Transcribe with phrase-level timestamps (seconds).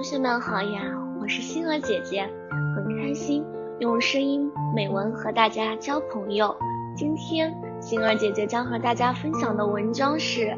[0.00, 0.80] 同学们好呀，
[1.20, 2.26] 我是星儿姐姐，
[2.74, 3.44] 很开心
[3.80, 6.56] 用声音美文和大家交朋友。
[6.96, 10.46] 今天星儿姐姐将和大家分享的文章是《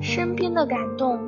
[0.00, 1.18] 身边的感动》。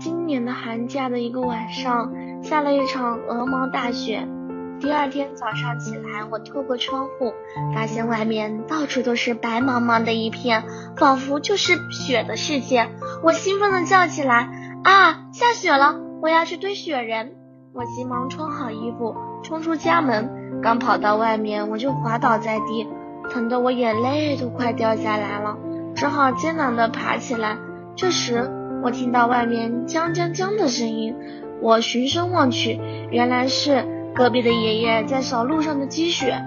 [0.00, 2.10] 今年的寒假的一个晚上，
[2.42, 4.26] 下了一场鹅毛大雪。
[4.80, 7.34] 第二天早上起来，我透过窗户，
[7.74, 10.64] 发现外面到处都是白茫茫的一片，
[10.96, 12.88] 仿佛就是雪的世界。
[13.22, 14.48] 我兴奋地叫起来
[14.82, 16.00] ：“啊，下雪了！
[16.24, 17.32] 我要去堆雪人！”
[17.76, 20.60] 我急忙穿好衣服，冲出家门。
[20.62, 22.88] 刚跑到外面，我就滑倒在地，
[23.28, 25.58] 疼得我眼泪都快掉下来了，
[25.94, 27.58] 只好艰难地爬起来。
[27.94, 28.50] 这时，
[28.82, 31.14] 我听到外面“将将将”的声音，
[31.60, 33.84] 我循声望去，原来是。
[34.14, 36.40] 隔壁的爷爷在扫路上的积雪，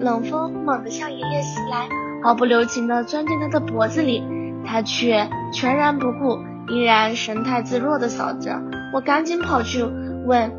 [0.00, 1.86] 冷风猛地向爷爷袭来，
[2.24, 4.24] 毫不留情地钻进他的脖子里，
[4.64, 6.38] 他却全然不顾，
[6.72, 8.62] 依然神态自若地扫着。
[8.92, 9.82] 我赶紧跑去
[10.26, 10.52] 问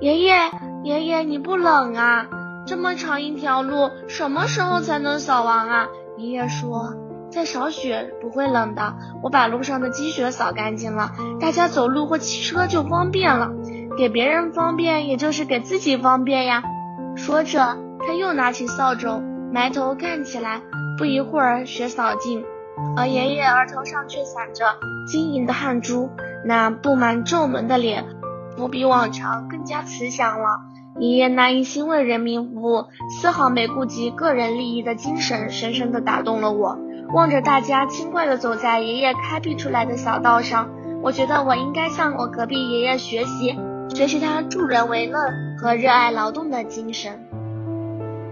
[0.00, 0.34] 爷爷
[0.84, 2.26] ：“爷爷，你不冷啊？
[2.66, 6.94] 这么长一条路，什么时候才能扫完啊？”爷爷说
[7.30, 13.50] ：“在扫雪不会冷的，我把路上的积雪扫干净了，大家走路或骑车就方便了。”
[13.98, 16.62] 给别人方便，也就是给自己方便呀。
[17.16, 19.20] 说着，他又拿起扫帚，
[19.52, 20.62] 埋头干起来。
[20.96, 22.44] 不一会儿，雪扫尽，
[22.96, 24.64] 而爷爷额头上却散着
[25.06, 26.08] 晶莹的汗珠，
[26.44, 28.04] 那布满皱纹的脸，
[28.56, 30.60] 不比往常更加慈祥了。
[30.98, 32.84] 爷爷那一心为人民服务，
[33.20, 36.78] 丝毫没顾及个人利益的精神，深深地打动了我。
[37.14, 40.68] 望着大家轻快地走在爷爷开辟出来的小道上，
[41.02, 43.58] 我觉得我应该向我隔壁爷爷学习。
[43.88, 45.18] 学习他助人为乐
[45.58, 47.18] 和热爱劳动的精神。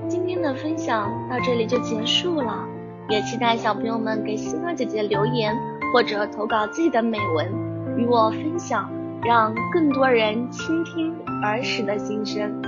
[0.09, 2.64] 今天的分享到这里就结束了，
[3.09, 5.56] 也期待小朋友们给星儿姐姐留言
[5.92, 7.67] 或者投稿自己的美文
[7.99, 8.89] 与我分享，
[9.23, 12.63] 让更多人倾听儿时的心声。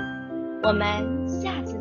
[0.63, 1.80] 我们下次。